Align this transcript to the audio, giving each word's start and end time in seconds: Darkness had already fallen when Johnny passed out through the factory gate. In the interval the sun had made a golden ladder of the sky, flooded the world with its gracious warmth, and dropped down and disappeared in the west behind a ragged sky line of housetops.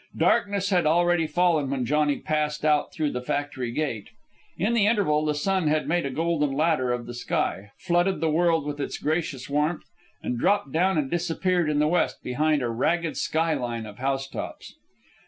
Darkness 0.17 0.71
had 0.71 0.87
already 0.87 1.27
fallen 1.27 1.69
when 1.69 1.85
Johnny 1.85 2.17
passed 2.17 2.65
out 2.65 2.91
through 2.91 3.11
the 3.11 3.21
factory 3.21 3.69
gate. 3.71 4.09
In 4.57 4.73
the 4.73 4.87
interval 4.87 5.23
the 5.23 5.35
sun 5.35 5.67
had 5.67 5.87
made 5.87 6.07
a 6.07 6.09
golden 6.09 6.53
ladder 6.53 6.91
of 6.91 7.05
the 7.05 7.13
sky, 7.13 7.69
flooded 7.77 8.19
the 8.19 8.27
world 8.31 8.65
with 8.65 8.79
its 8.81 8.97
gracious 8.97 9.47
warmth, 9.47 9.87
and 10.23 10.39
dropped 10.39 10.71
down 10.71 10.97
and 10.97 11.11
disappeared 11.11 11.69
in 11.69 11.77
the 11.77 11.87
west 11.87 12.23
behind 12.23 12.63
a 12.63 12.69
ragged 12.69 13.15
sky 13.15 13.53
line 13.53 13.85
of 13.85 13.99
housetops. 13.99 14.73